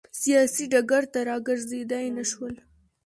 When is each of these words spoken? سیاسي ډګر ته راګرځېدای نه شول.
سیاسي 0.21 0.63
ډګر 0.71 1.03
ته 1.13 1.19
راګرځېدای 1.29 2.05
نه 2.17 2.23
شول. 2.31 2.55